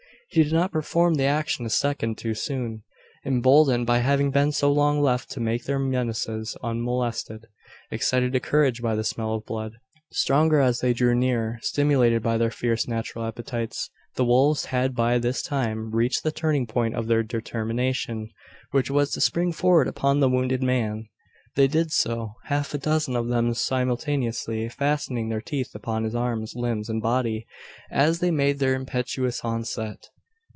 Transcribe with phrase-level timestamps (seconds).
[0.33, 2.83] He did not perform the action a second too soon.
[3.25, 7.47] Emboldened by having been so long left to make their menaces unmolested
[7.91, 9.73] excited to courage by the smell of blood,
[10.13, 15.17] stronger as they drew nearer stimulated by their fierce natural appetites the wolves had by
[15.17, 18.29] this time reached the turning point of their determination:
[18.71, 21.09] which was, to spring forward upon the wounded man.
[21.57, 26.55] They did so half a dozen of them simultaneously fastening their teeth upon his arms,
[26.55, 27.45] limbs, and body,
[27.91, 30.07] as they made their impetuous onset.